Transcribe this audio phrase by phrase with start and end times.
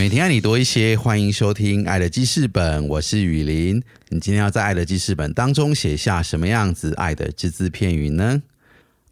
[0.00, 3.76] 每天爱你多一些，欢迎收听《爱的记事本》，我是雨林。
[4.08, 8.40] 你今天要在《爱的记事本》当中写下什么样子爱的只字片语呢？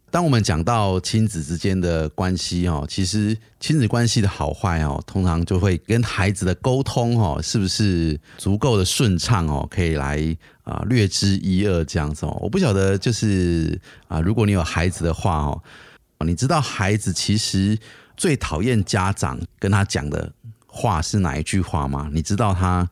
[0.09, 12.35] 当我们讲到亲子之间的关系哦，其实亲子关系的好坏哦，通常就会跟孩子的沟通哦，是不是足够的顺畅哦，可以来啊略知一二这样子哦。
[12.41, 15.61] 我不晓得，就是啊，如果你有孩子的话哦，
[16.25, 17.77] 你知道孩子其实
[18.17, 20.33] 最讨厌家长跟他讲的。
[20.71, 22.07] 话是哪一句话吗？
[22.13, 22.87] 你知道他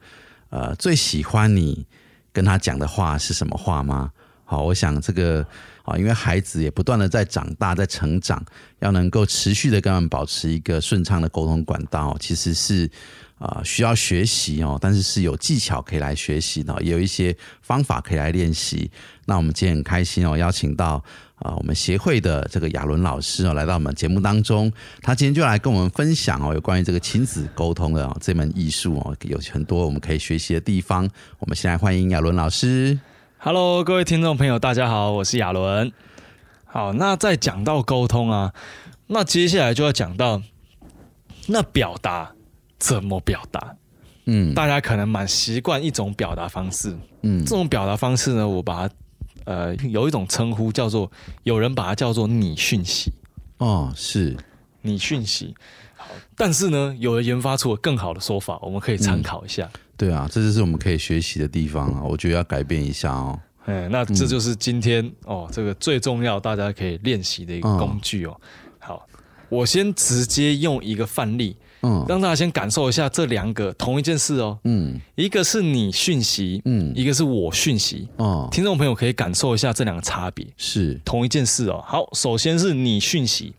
[0.49, 1.85] 呃最喜欢你
[2.33, 4.11] 跟他讲的话是什么话吗？
[4.43, 5.45] 好，我想这个
[5.83, 8.43] 啊，因为孩子也不断的在长大，在成长，
[8.79, 12.89] 要能够持续的跟他们保持一个顺畅的沟通管道，其实是
[13.37, 18.89] 啊需要学习哦，但是是有技巧可以来学习的，也有一些方法可以来练习。
[19.25, 21.03] 那我们今天很开心哦，邀请到。
[21.39, 24.71] 啊，我们协会的这个亚伦老师哦，来到我们节目当中，
[25.03, 31.07] 他今天就来跟我们分享哦，有关于这个亲子沟通的这门艺术哦，有很多我们可以学习的地方。
[31.37, 32.99] 我们先来欢迎亚伦老师。
[33.37, 35.91] Hello，各位听众朋友，大家好，我是亚伦。
[36.65, 38.51] 好，那在讲到沟通啊，
[39.05, 40.41] 那接下来就要讲到
[41.45, 42.31] 那表达
[42.79, 43.75] 怎么表达。
[44.25, 46.97] 嗯，大家可能蛮习惯一种表达方式。
[47.21, 48.93] 嗯，这种表达方式呢，我把它。
[49.47, 51.09] 呃，有一种称呼叫做，
[51.43, 53.13] 有人把它叫做拟讯息。
[53.59, 54.35] 哦，是
[54.81, 55.55] 拟讯息。
[55.95, 59.69] 好，但是呢，有人研发出了更好的说法，我们可以参考一下。
[59.95, 62.03] 对啊，这就是我们可以学习的地方啊！
[62.03, 63.39] 我觉得要改变一下哦。
[63.63, 68.41] 哎，那这就是今天哦，这个最重要，大家可以练习的一个工具哦。
[68.79, 69.07] 好，
[69.47, 71.55] 我先直接用一个范例。
[71.81, 74.57] 嗯，让大家先感受一下这两个同一件事哦。
[74.63, 78.07] 嗯，一个是你讯息，嗯，一个是我讯息。
[78.17, 80.45] 哦，听众朋友可以感受一下这两个差别。
[80.57, 81.83] 是同一件事哦。
[81.85, 83.53] 好，首先是你讯息。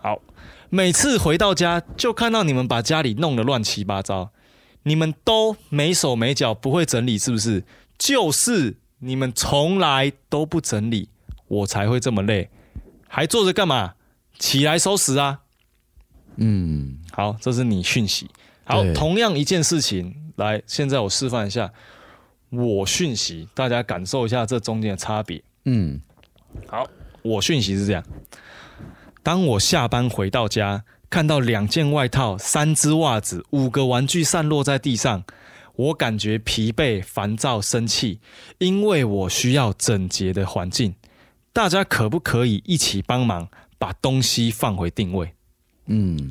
[0.00, 0.20] 好，
[0.70, 4.30] 每次回到家就看到你们把家里弄得乱七八糟，
[4.84, 7.64] 你们都没手没脚，不会整理，是不是？
[7.98, 11.08] 就是你们从来都不整理，
[11.48, 12.48] 我才会这么累，
[13.08, 13.94] 还坐着干嘛？
[14.38, 15.40] 起来收拾啊！
[16.38, 18.30] 嗯，好，这是你讯息。
[18.64, 21.72] 好，同样一件事情，来，现在我示范一下，
[22.50, 25.42] 我讯息，大家感受一下这中间的差别。
[25.64, 26.00] 嗯，
[26.66, 26.86] 好，
[27.22, 28.04] 我讯息是这样：
[29.22, 35.24] 当我下班回到家，看到两件外套、三只袜子、五个玩具散落在地上，
[35.74, 38.20] 我感觉疲惫、烦躁、生气，
[38.58, 40.94] 因为我需要整洁的环境。
[41.52, 45.32] 大家可不可以一起帮忙把东西放回定位？
[45.88, 46.30] 嗯，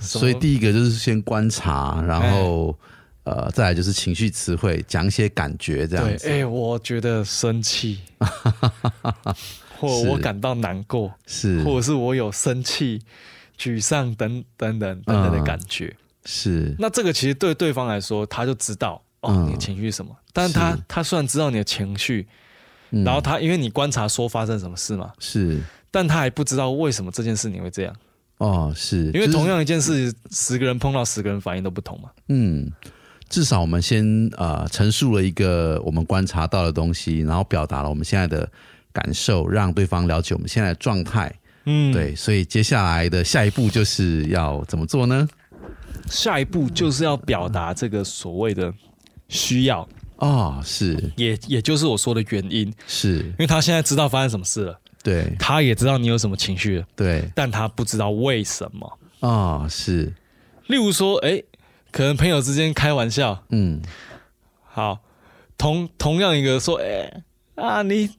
[0.00, 2.76] 所以第一个就是先观察，然后
[3.24, 6.28] 呃，再来就是情绪词汇，讲一些感觉这样子。
[6.28, 8.00] 哎，我觉得生气，
[9.78, 13.00] 或我感到难过，是，或者是我有生气、
[13.58, 15.94] 沮丧等等等等等的感觉。
[16.24, 20.14] 是，那这个其实对对方来说，他就知道哦，你的情绪是什么。
[20.32, 22.26] 但是他他虽然知道你的情绪，
[22.90, 25.60] 然后他因为你观察说发生什么事嘛，是，
[25.90, 27.94] 但他还不知道为什么这件事你会这样。
[28.38, 32.08] 哦，是因为同样一件事，十个人碰到十个人反应都不同嘛。
[32.28, 32.70] 嗯，
[33.28, 38.48] 至少我们先呃陈述了一个我们观察到的东西，然后表达了我们现在的
[38.92, 41.32] 感受，让对方了解我们现在的状态。
[41.64, 45.28] 嗯，对，所以接下来的下一步就是要怎么做呢？
[46.08, 48.72] 下一步就是要表达这个所谓的
[49.28, 54.80] 需要啊，是，也也就是我说的原因，是因为他现在知道发生什么事了。
[55.02, 58.98] 对，他也知道你有什么情绪，对，但他不知道为什么。
[59.20, 59.66] 啊。
[59.68, 60.12] 是，
[60.66, 61.42] 例如说，哎，
[61.90, 63.80] 可能朋友之间开玩笑，嗯，
[64.64, 64.98] 好，
[65.56, 67.22] 同同样一个说，哎
[67.54, 68.10] 啊，你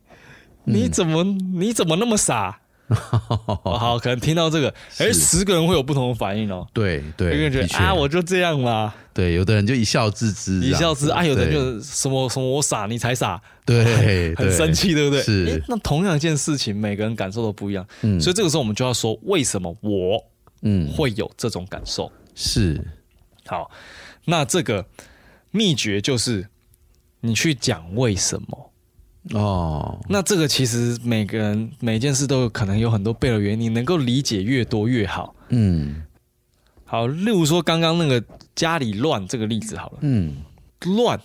[0.63, 2.58] 你怎么你怎么那么傻？
[3.63, 6.67] 好，可能听到这个，哎，十个人会有不同的反应哦。
[6.73, 8.93] 对对，有个人觉得啊，我就这样啦。
[9.13, 13.39] 对，有的人就一笑置之，一笑置啊，有的人就什么什么我傻，你才傻。
[13.65, 15.21] 对，很生气，对不对？
[15.21, 15.63] 是。
[15.67, 17.85] 那同样一件事情，每个人感受都不一样。
[18.01, 18.19] 嗯。
[18.19, 20.23] 所以这个时候，我们就要说，为什么我
[20.61, 22.11] 嗯会有这种感受？
[22.33, 22.83] 是。
[23.45, 23.69] 好，
[24.25, 24.85] 那这个
[25.51, 26.47] 秘诀就是
[27.21, 28.68] 你去讲为什么。
[29.33, 35.35] 哦，那这个其实每个人每件事都有可能有很多背的原因，能够理解越多越好。
[35.49, 36.03] 嗯，
[36.85, 38.23] 好，例如说刚刚那个
[38.55, 39.97] 家里乱这个例子好了。
[40.01, 40.37] 嗯，
[40.85, 41.19] 乱，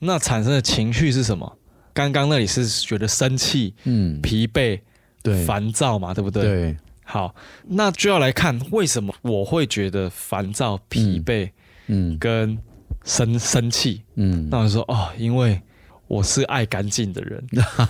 [0.00, 1.58] 那产生的情绪是什么？
[1.94, 4.80] 刚刚那里是觉得生气、嗯，疲惫、
[5.22, 6.42] 对，烦躁嘛，对不对？
[6.42, 7.34] 对，好，
[7.66, 11.50] 那就要来看为什么我会觉得烦躁、疲惫
[11.86, 12.58] 嗯跟
[13.04, 14.02] 生生气。
[14.14, 15.60] 嗯，那我就说哦，因为
[16.12, 17.42] 我是爱干净的人，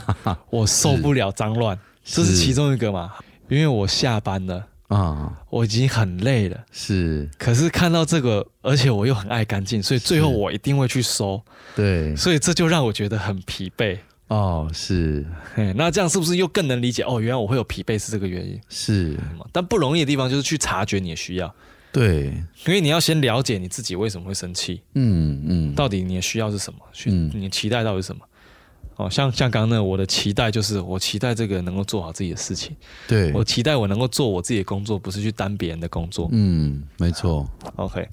[0.49, 3.15] 我受不了脏乱，这是是其中一个嘛。
[3.49, 11.43] 因为我下班了，啊，我已经很累了，是，可是看到这个，而且我又很爱干净，所以最后我一定会去收，
[11.75, 13.99] 对，所以这就让我觉得很疲惫。
[14.29, 15.27] 哦，是
[15.57, 17.03] 嘿，那这样是不是又更能理解？
[17.03, 18.59] 哦，原来我会有疲惫是这个原因。
[18.69, 19.17] 是，
[19.51, 21.53] 但不容易的地方就是去察觉你的需要，
[21.93, 22.27] 对，
[22.67, 27.31] 因为你要先了解你自己为什么会生气，嗯嗯，到底你的需要是什么，去嗯。
[27.35, 28.23] 你的期待到底是什么。
[28.97, 32.77] 哦，像像刚刚那，我的期待就是我期待这个人能够做好自己的事情，
[33.09, 36.29] 对，我期待我能够做我自己的工作，不是去担别人的工作。
[36.31, 38.06] 嗯，没错，OK，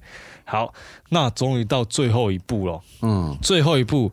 [0.44, 0.72] 好，
[1.10, 2.80] 那终于到最后一步了。
[3.02, 3.36] 嗯。
[3.42, 4.10] 最后一步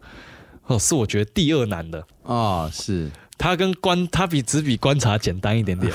[0.66, 5.92] 哦，是我觉得第二难的，啊，是，它跟观它比只比观察简单一点点，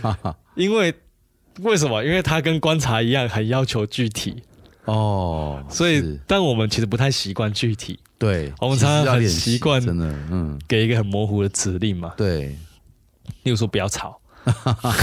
[0.54, 0.94] 因为
[1.58, 2.02] 为什么？
[2.04, 4.42] 因为它跟观察一样，很要求具体，
[4.84, 12.56] 哦，所以但我们其实不太习惯具体，对，我们常常很习惯真的，嗯，给一个很模糊的指令嘛，对。
[13.44, 14.20] 例如说不要吵，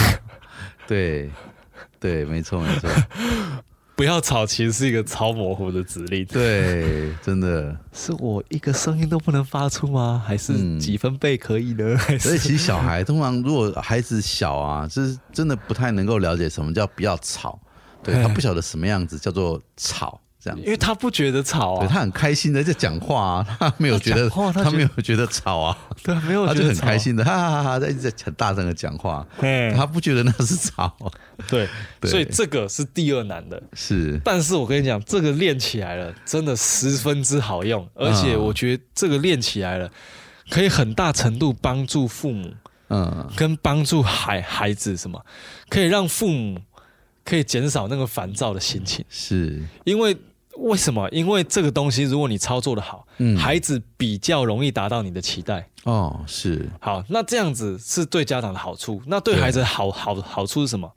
[0.86, 1.30] 对
[2.00, 2.90] 对，没错没错，
[3.98, 6.24] 不要吵，其实是一个超模糊的指令。
[6.26, 10.24] 对，真的，是我一个声音都不能发出吗？
[10.24, 11.98] 还是嗯几分贝可以呢？
[12.22, 17.60] 所以其实小孩通常如果孩子小啊，就是真的不太能够了解什么叫不要吵，
[18.04, 20.64] 对他不晓得什么样子叫做吵，这样子。
[20.64, 29.28] 因为他不觉得吵啊，对他很开心的在讲话啊，他没有觉得他没有觉得吵啊，对，没有他就很开心的哈哈哈哈在一直在很大声的讲话，
[29.76, 30.96] 他不觉得那是吵，
[31.48, 31.68] 对，
[32.00, 32.10] 对。
[32.10, 33.62] 所以这个是第二难的。
[33.74, 34.20] 是。
[34.24, 38.40] 但是我跟你讲，这个练起来了，真的十分之好用，而且嗯。
[38.40, 39.92] 我觉得这个练起来了，
[40.50, 42.54] 可以很大程度帮助父母
[42.90, 43.30] 嗯。
[43.36, 45.24] 跟帮助孩孩子什么，
[45.70, 46.60] 可以让父母
[47.26, 49.04] 可以减少那个烦躁的心情。
[49.10, 49.62] 是。
[49.84, 50.16] 因为
[50.58, 51.08] 为什么？
[51.12, 55.68] 因为这个东西，如果你操作的好，嗯孩子比较容易达到你的期待。
[55.84, 59.02] 哦是好，那这样子是对家长的好处。
[59.06, 60.92] 那对对孩子的好好好处是什么？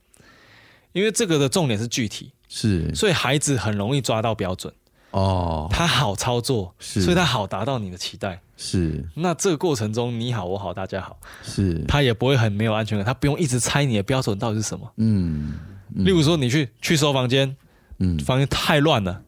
[0.92, 4.72] 因为这个的重点是具体，是所以孩子很容易抓到标准，
[5.12, 8.40] 哦他好操作，是所以他好达到你的期待。
[8.56, 14.90] 是那这个过程中，你好我好大家好，是他也不会很没有安全感，他不用一直猜你的标准到底是什么。
[14.96, 15.54] 嗯
[15.94, 17.56] 例如说，你去去收房间，
[17.98, 19.22] 嗯房间太乱了。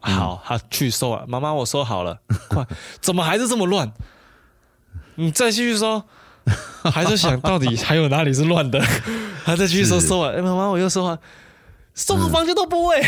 [0.00, 1.24] 好，他去收啊。
[1.26, 2.64] 妈妈，我收好了，快！
[3.00, 3.90] 怎么还是这么乱？
[5.16, 6.02] 你再继续收，
[6.92, 8.80] 还是想到底还有哪里是乱的？
[9.44, 11.18] 他再继续收，是收完，哎，妈妈，我又收完，
[11.94, 13.00] 收个房间都不会，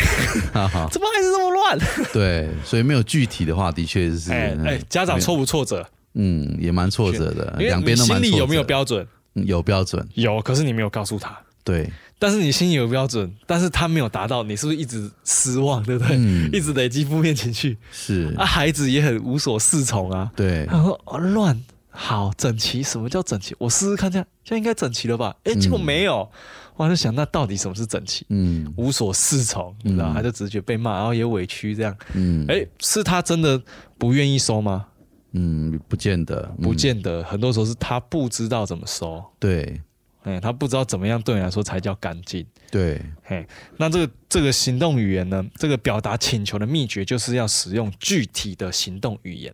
[0.53, 1.77] 哈 哈怎么还是这么乱？
[2.11, 5.85] 对，所以没有具体的话，的确是嗯哎哎，家长挫不挫折？
[6.15, 9.07] 嗯也蛮挫折的，两边都蛮心里有没有标准？
[9.35, 10.05] 嗯有标准？
[10.15, 11.37] 有，可是你没有告诉他。
[11.63, 11.87] 对
[12.19, 16.17] 但是你心里有标准，但是他没有达到，你是不是一直失望，对不对？
[16.17, 20.29] 嗯一直累积负面情绪是啊，孩子也很无所适从啊。
[20.35, 23.55] 对他说啊乱好整齐，什么叫整齐？
[23.57, 25.35] 我试试看，这样这样应该整齐了吧？
[25.45, 26.29] 哎，结果没有，
[26.75, 28.25] 我就想那到底什么是整齐？
[28.29, 31.95] 嗯无所适从，你知道，嗯他就直觉被骂，然后也委屈这样。
[32.13, 33.61] 嗯哎，是他真的
[33.97, 34.85] 不愿意收吗？
[35.31, 39.79] 嗯不见得嗯不见得，很多时候是他不知道怎么收，对
[40.29, 42.45] 哎，他不知道怎么样对你来说才叫干净。
[42.69, 45.43] 对嘿，那这个这个行动语言呢？
[45.55, 49.53] 这个表达请求的秘诀就是要使用具体的行动语言。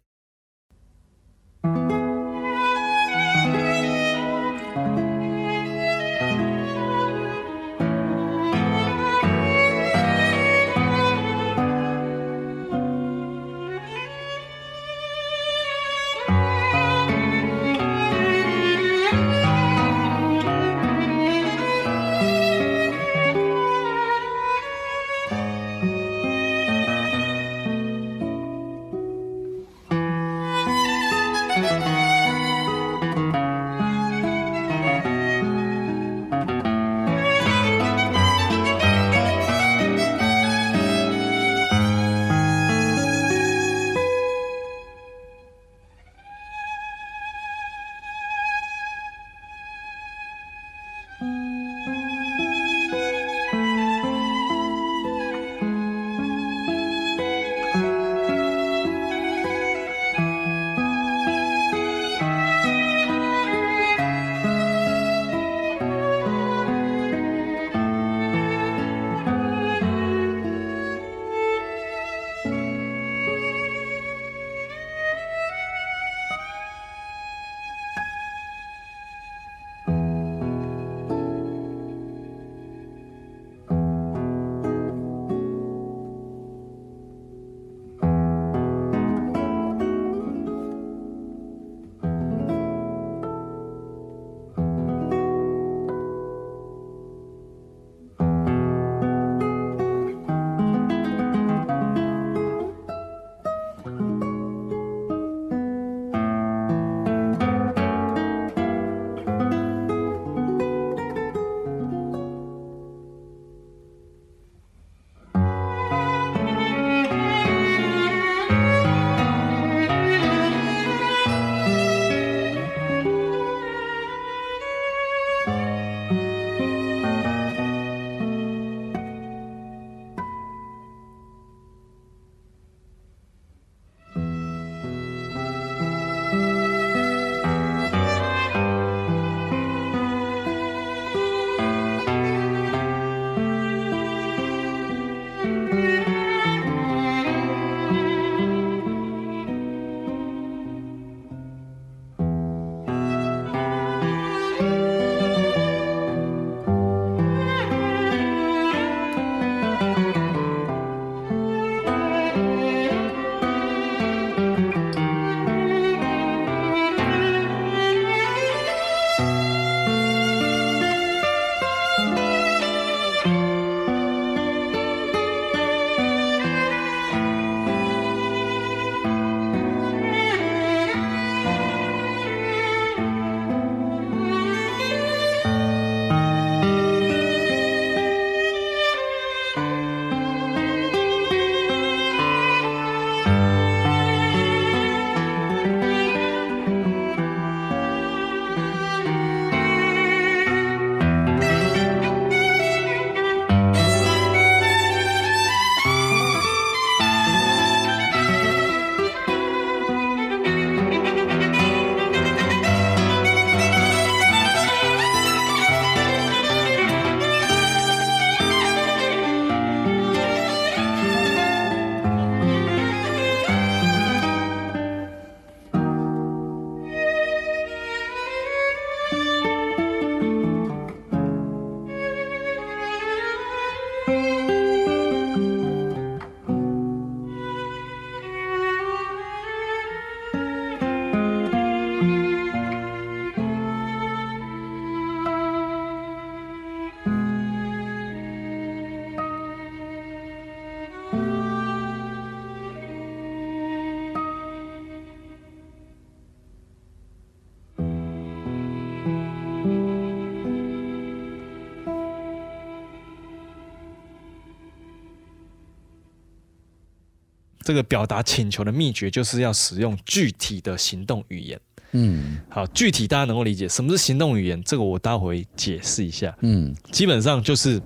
[267.66, 271.60] 这个表达请求的秘诀就是要使用具体的行动语言。
[271.92, 272.38] 嗯。
[272.48, 276.34] 好，具体大家能够理解什么是行动语言，这个我待会解释一下。
[276.42, 276.74] 嗯。
[276.92, 277.82] 基本上就是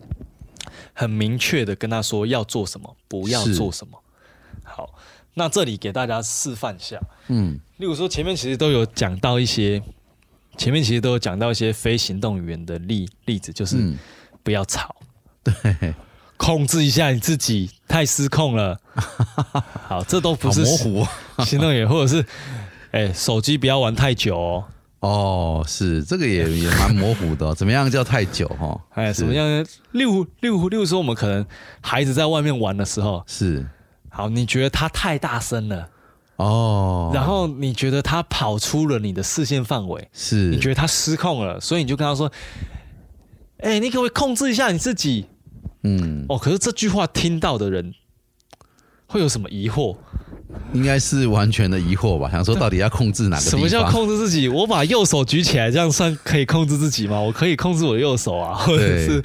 [0.94, 3.98] 很明确的跟他说要做什么，不要做什么。
[4.64, 4.94] 好，
[5.34, 7.58] 那这里给大家示范一下，嗯。
[7.78, 9.82] 例如说前面其实都有讲到一些，
[10.58, 13.98] 前面其实都有讲到一些非行动语言的例例子，就是嗯，
[14.44, 14.94] 不要吵，
[15.42, 15.54] 对，
[16.40, 18.80] 控制一下你自己，太失控了。
[19.88, 21.08] 好，这都不是模糊。
[21.44, 22.26] 行动也，或者是
[22.92, 24.64] 哎、手机不要玩太久哦。
[25.02, 28.80] 哦，是这个也也蛮模糊的哦、 怎么样叫太久哈？
[28.96, 29.20] 哎，是。
[29.20, 29.66] 什么样呢？
[29.92, 31.46] 例如，例如，例如说，我们可能
[31.82, 33.68] 孩子在外面玩的时候，是。
[34.10, 35.90] 好，你觉得他太大声了，
[36.38, 40.50] 哦，然后你觉得他跑出了你的视线范围，是。
[40.50, 42.32] 你觉得他失控了，所以你就跟他说
[43.62, 45.26] ：“哎、你可不可以控制一下你自己
[45.98, 47.94] 嗯？”，哦，可是这句话听到的人
[49.08, 49.96] 会有什么疑惑？
[50.74, 52.30] 应该是完全的疑惑吧？
[52.30, 53.42] 想说到底要控制哪个？
[53.50, 54.48] 什么叫控制自己？
[54.48, 57.20] 我把右手举起来，这样算可以控制自己吗？
[57.20, 59.24] 我可以控制我的右手啊，或者是，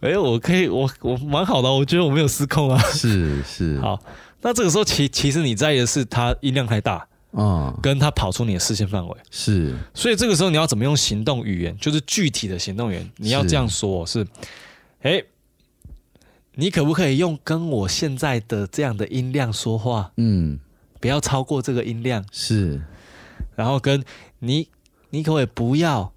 [0.00, 2.78] 哎、我可以，我我蛮好的，我觉得我没有失控啊。
[2.92, 3.98] 是是， 好，
[4.42, 9.16] 那这个时候其其实你在意的是它音量太大，嗯，跟他跑出你的视线范围。
[9.30, 14.26] 是所以这个时候你要怎么用行动语言，就是具体的行动语言，你要这样说：是，
[15.02, 15.22] 哎，
[16.54, 20.58] 你可不可以用跟我现在的这样的音量说话，嗯。
[21.00, 22.82] 不要超过这个音量，是。
[23.56, 24.04] 然后跟
[24.40, 24.68] 你，
[25.08, 26.12] 你可不可以不要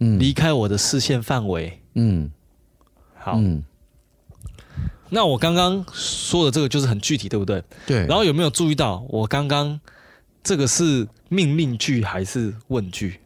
[0.00, 0.18] 嗯。
[0.18, 1.82] 离开我的视线范围？
[1.94, 2.30] 嗯。
[3.14, 3.62] 好，嗯。
[5.10, 7.62] 那我刚刚说的这个就是很具体，对不对？
[7.86, 9.78] 对，然后有没有注意到我刚刚
[10.42, 13.20] 这个是命令句还是问句？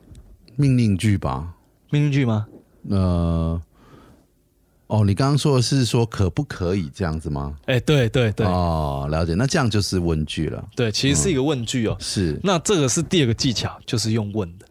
[0.57, 1.55] 命令句吧，
[1.91, 2.47] 命令句吗？
[2.89, 3.63] 呃，
[4.93, 7.57] 哦，你刚刚说的是说可不可以这样子吗？
[7.65, 11.97] 哎，对对对、哦，了解，那这样就是问句了，对，其实是一个问句哦。
[11.99, 12.39] 是。
[12.43, 14.67] 那这个是第二个技巧，就是用问的。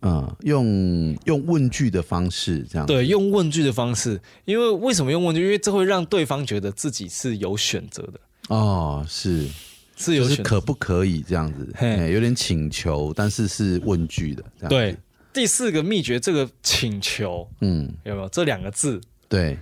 [0.00, 5.42] 嗯，用用问句的方式这样，，对，用问句的方式，因为为什么用问句？
[5.42, 9.46] 因为这会让对方觉得自己是有选择的，哦，是。
[9.94, 10.42] 就是是有就是。
[10.42, 11.86] 可不可以这样子，嘿。
[11.96, 14.92] 哎有点请求，但是是问句的，这样对。
[14.92, 14.98] 子，，
[15.32, 18.28] 第四个秘诀，这个请求嗯，有没有？
[18.28, 19.00] 这两个字。
[19.28, 19.58] 对，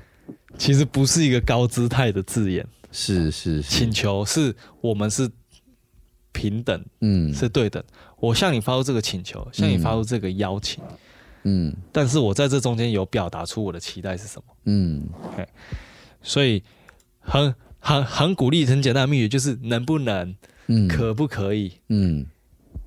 [0.59, 3.63] 其实不是一个高姿态的字眼，是是是。
[3.63, 5.31] 请，求是我们是
[6.33, 7.33] 平等，嗯。
[7.33, 7.83] 是对等。
[8.19, 10.83] 我向你发出这个请求，向你发出这个邀请，
[11.45, 11.75] 嗯。
[11.93, 14.57] 但是我在这中间有表达出我的期待是什么。
[14.65, 15.09] 嗯，
[16.21, 16.63] 所以
[17.21, 20.35] 很很很鼓励，很简单的秘诀就是能不能，
[20.67, 22.27] 嗯，可不可以嗯。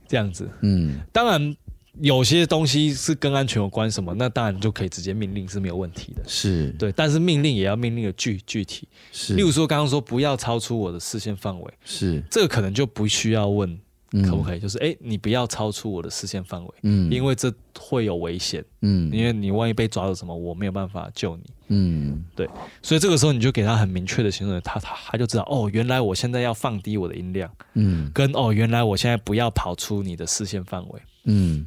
[0.05, 0.49] 这样子。
[0.61, 0.99] 嗯。
[1.11, 1.55] 当然，
[2.01, 6.23] 有些东西是跟安全有关什么，那当然就可以直接命令是没有问题的。
[6.27, 8.87] 是，对，但是命令也要命令的具具体。
[9.11, 12.23] 是，例如说，刚刚说不要超出我的视线范围，是。
[12.31, 13.79] 这个可能就不需要问
[14.13, 19.11] 嗯可不可以，就是哎、诶你不要超出我的视线范围，嗯，因为这会有危险，嗯。
[19.13, 21.43] 因为你万一被抓到什么，我没有办法救你。
[21.67, 22.23] 嗯。
[22.35, 22.49] 对
[22.81, 28.09] 所以这个时候你就给他很明确的行动，他他他就知道哦，原来我现在要放低我的音量，嗯。
[28.11, 31.01] 跟哦，原来我现在不要跑出你的视线范围。
[31.25, 31.65] 嗯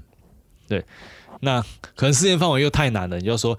[1.40, 1.60] 那
[1.94, 3.58] 可能视线范围又太难了，你就说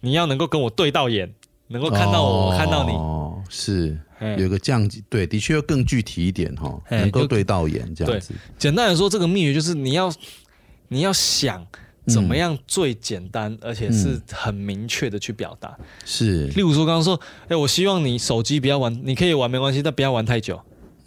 [0.00, 1.32] 你要能够跟我对到眼，
[1.68, 2.92] 能够看到我，我看到你。
[2.92, 10.12] 哦，是哎有个这样子，对，的确要更具体一点哈，能够对到眼这样子，简单来说，这个秘诀就是你要
[10.88, 11.64] 你要想
[12.06, 15.76] 怎么样最简单，而且是很明确的去表达。
[16.04, 20.60] 是，例如说，刚刚说，哎、我希望你手机不要玩，你可以玩没关系，但不要玩太久。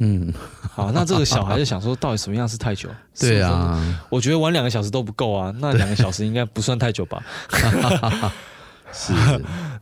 [0.04, 0.34] 嗯，
[0.74, 2.90] 好，那这个小孩就想说，到底什么样是太久？
[3.20, 7.24] 对15分钟，啊，我觉得玩两个小时都不够啊， 那两个小时应该不算太久吧？
[8.92, 9.14] 是，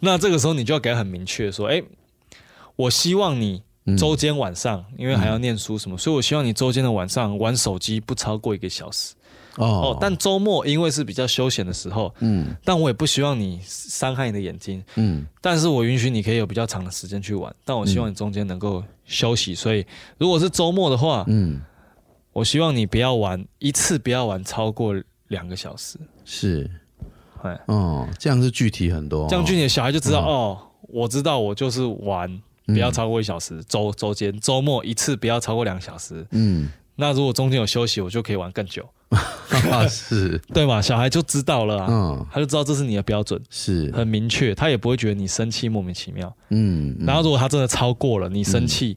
[0.01, 1.81] 那这个时候你就要给他很明确说，哎、
[2.75, 9.13] 我希望你嗯周间晚上，因为还要念书什么，所以我希望你周间的晚上玩手机不超过一个小时。
[9.59, 9.95] 哦。
[9.95, 12.55] 哦，，但周末因为是比较休闲的时候，嗯。
[12.63, 15.25] 但我也不希望你伤害你的眼睛，嗯。
[15.39, 19.53] 但是我允许你可以有比较长的时间去玩，但我希望你中间能够休息。
[19.53, 19.85] 所以
[20.17, 21.61] 如果是周末的话，嗯，
[22.33, 24.95] 我希望你不要玩一次不要玩超过
[25.27, 26.69] 两个小时，是，
[27.43, 30.25] 哎，哦，这样是具体很多，这样你的小孩就知道、嗯。
[30.25, 32.41] 哦，我知道我就是玩。
[32.65, 36.23] 不要超过一小时，周周间周末一次不要超过两小时。
[36.29, 38.87] 嗯，那如果中间有休息，我就可以玩更久，啊
[39.89, 40.81] 是，对嘛？
[40.81, 46.31] 小孩就知道了啊，嗯他就知道这是你的标准，是，很明确，他也不会觉得你生气莫名其妙。
[46.49, 48.95] 嗯，然后如果他真的超过了，你生气，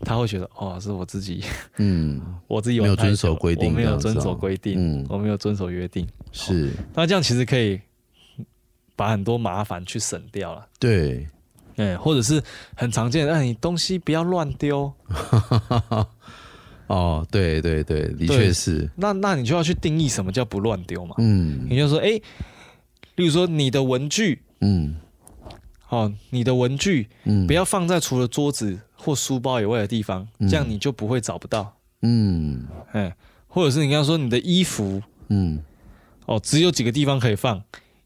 [0.00, 1.44] 他会觉得哦，是我自己，
[1.76, 6.06] 嗯我自己玩没有遵太久守规定我没有这样子哦遵守规定，嗯我没有遵守约定。
[6.32, 7.80] 是，那这样其实可以
[8.96, 10.66] 把很多麻烦去省掉了。
[10.80, 11.28] 对，
[11.76, 12.42] 哎，或者是
[12.74, 14.92] 很常见的，哎，你东西不要乱丢。
[16.86, 21.14] 哦，对对对，的对确是，那那你就要去定义什么叫不乱丢嘛。
[21.18, 21.66] 嗯。
[21.68, 22.20] 你就说，哎，
[23.16, 24.96] 例如说你的文具，嗯。
[25.88, 31.76] 哦，你的文具嗯，不要放在除了桌子或书包以外的地方，这样你就不会找不到。
[32.02, 32.66] 嗯。
[32.92, 33.14] 哎，
[33.46, 35.62] 或者是你刚刚说你的衣服，嗯。
[36.26, 37.62] 哦，只有几个地方可以放，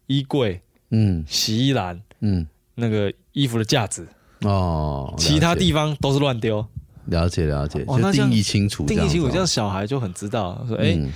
[0.07, 0.61] 衣柜、
[0.91, 1.25] 嗯。
[1.27, 4.07] 洗衣篮、嗯，那个衣服的架子，
[4.43, 6.65] 哦，其他地方都是乱丢。
[7.09, 11.13] 了解了解，就定义清楚，定义清楚，这样小孩就很知道，说，哦，哎、嗯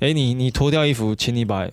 [0.00, 1.68] 哎、你你脱掉衣服，请你把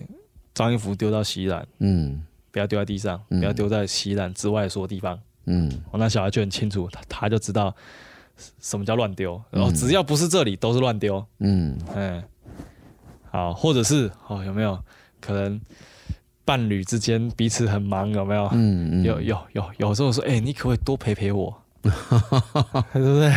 [0.54, 2.22] 脏衣服丢到洗衣篮，嗯。
[2.52, 3.38] 不要丢在地上，嗯。
[3.38, 5.16] 不要丢在洗衣篮之外的所有地方。
[5.46, 5.70] 嗯。
[5.92, 7.72] 哦，那小孩就很清楚，他他就知道
[8.60, 9.74] 什么叫乱丢，然后嗯。
[9.74, 11.24] 只要不是这里都是乱丢。
[11.38, 11.78] 嗯。
[11.94, 12.22] 嗯，
[13.30, 14.76] 好，或者是哦，有没有
[15.20, 15.60] 可能
[16.44, 18.48] 伴侣之间彼此很忙，有没有？
[18.52, 21.59] 嗯嗯，有有有有时候说，哎、你可不可以多陪陪我？
[22.92, 23.34] 对不对？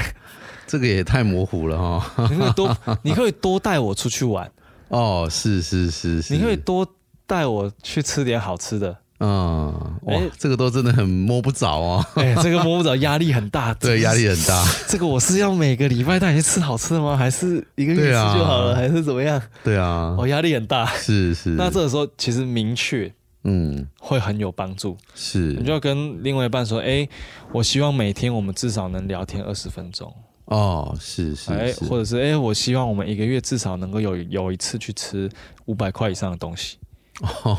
[0.65, 2.27] 这个也太模糊了哈。
[2.29, 4.49] 你可以多，你可以多带我出去玩，
[4.89, 6.87] 哦，是是是是，你可以多
[7.27, 8.97] 带我去吃点好吃的。
[9.19, 12.05] 嗯，哇哎，这个都真的很摸不着哦。
[12.15, 13.73] 哎、这个摸不着，压力很大。
[13.79, 14.65] 对，压力很大。
[14.87, 17.15] 这个我是要每个礼拜带你去吃好吃的吗？
[17.15, 18.75] 还是一个月一次对啊就好了？
[18.75, 19.41] 还是怎么样？
[19.63, 20.85] 对啊，哦，压力很大。
[20.87, 21.51] 是是。
[21.51, 24.97] 那这个时候其实明确嗯会很有帮助。
[25.15, 27.07] 是你就要跟另外一半说：“哎、
[27.51, 30.13] 我希望每天我们至少能聊天二十分钟。
[30.45, 35.29] 哦，是是哎、是，或者是哎、我希望我们一个月至少能够有有一次去吃
[35.65, 36.77] 五百块以上的东西。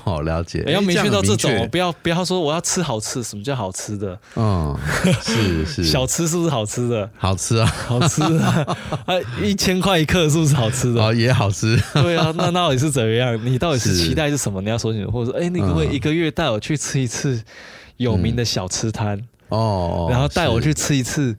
[0.04, 0.62] 哦，了解。
[0.66, 3.22] 哎要明确到这种不要不要说我要吃好吃。
[3.22, 4.18] 什么叫好吃的？
[4.36, 4.76] 嗯，
[5.22, 7.08] 是是 小吃是不是好吃的？
[7.16, 8.66] 好吃啊，好吃啊
[9.06, 11.00] 啊，一千块一克是不是好吃的？
[11.02, 11.80] 哦也好吃。
[11.94, 13.38] 对啊，那到底是怎么样？
[13.44, 14.60] 你到底是是期待是什么？
[14.60, 17.42] 你要说清楚，或者说，哎、你可不可以嗯一个月带我去吃一次
[17.96, 21.34] 有名的小吃摊，哦，然后带我去吃一次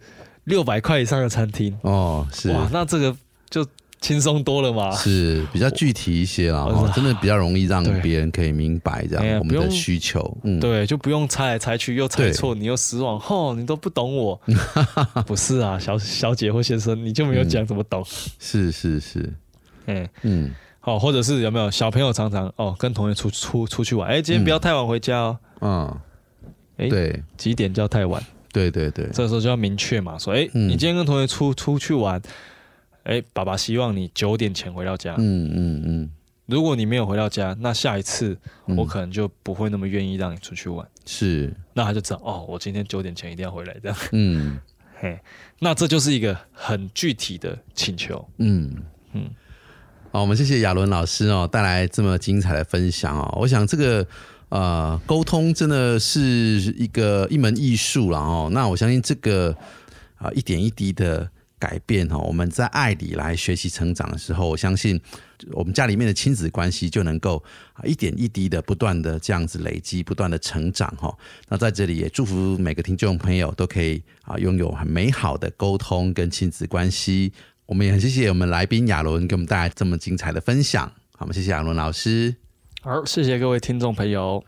[0.45, 1.77] 六百块以上的餐厅？
[1.81, 3.15] 哦，是哇，那这个
[3.49, 3.65] 就
[4.01, 4.91] 轻松多了嘛。
[4.95, 10.37] 是比较具体一些啦，真的比较容易让别人可以明白这样我们的需求。
[10.43, 14.39] 嗯，对，就不用猜来猜去，又猜错，你又失望，吼，你都不懂我。
[15.25, 18.05] 不是啊，小小姐或先生，你就没有讲怎么懂。
[18.39, 19.33] 是是是，
[19.87, 20.51] 嗯，嗯。
[20.79, 25.99] 好，或者是有没有小朋友常常哦跟同学出出出去玩，哎，今天不要太晚回家哦，嗯，
[26.77, 27.23] 哎对。
[27.37, 28.23] 几点叫太晚？
[28.53, 30.69] 对对对，这时候就要明确嘛，说，哎、嗯。
[30.69, 32.21] 你今天跟同学出出去玩，
[33.05, 35.15] 哎、爸爸希望你九点前回到家。
[35.17, 36.11] 嗯嗯嗯，
[36.45, 38.37] 如果你没有回到家，那下一次
[38.67, 40.87] 嗯我可能就不会那么愿意让你出去玩。
[41.05, 43.97] 是，那他就知道，哦，我今天九点前一定要回来，这样。
[44.11, 44.59] 嗯
[44.99, 45.19] 嘿，
[45.59, 48.27] 那这就是一个很具体的请求。
[48.37, 49.29] 嗯嗯嗯。
[50.11, 53.37] 好，我们谢谢亚伦老师哦，带来这么精彩的分享哦。
[53.39, 54.07] 我想这个
[54.49, 56.19] 呃沟通真的是
[56.77, 58.49] 一个一门艺术了哦。
[58.51, 59.55] 那我相信这个
[60.15, 64.99] 啊、一点一滴的改变哈，我们在爱里来学习成长的时候，我相信
[65.51, 71.15] 我们家里面的亲子关系就能够啊一点一滴的不断的这样子累积，不断的成长哈、
[71.49, 77.31] 那在这里也祝福每个听众朋友都可以啊拥有很美好的沟通跟亲子关系。
[77.65, 80.85] 我们也很谢谢我们来宾亚伦给我们带来这么精彩的分享。
[81.17, 82.35] 好，我们谢谢亚伦老师。
[82.81, 84.43] 好，谢谢各位听众朋友。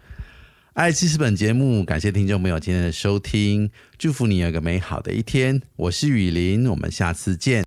[0.77, 5.59] 爱记事本节目，感谢听众朋友今天的收听，祝福你有个美好的一天。
[5.75, 7.66] 我是雨林，我们下次见。